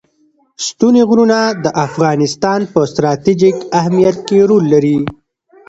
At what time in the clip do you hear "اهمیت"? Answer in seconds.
3.79-4.17